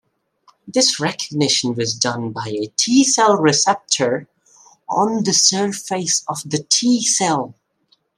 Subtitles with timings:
[0.67, 4.27] This recognition was done by a T-cell receptor
[4.89, 7.53] on the surface of the T-cell.